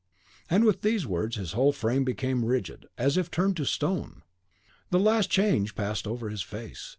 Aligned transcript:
And 0.49 0.65
with 0.65 0.81
these 0.81 1.05
words 1.05 1.35
his 1.35 1.51
whole 1.51 1.71
frame 1.71 2.03
became 2.03 2.43
rigid, 2.43 2.87
as 2.97 3.17
if 3.17 3.29
turned 3.29 3.55
to 3.57 3.65
stone. 3.65 4.23
The 4.89 4.97
last 4.97 5.29
change 5.29 5.75
passed 5.75 6.07
over 6.07 6.29
his 6.29 6.41
face. 6.41 6.89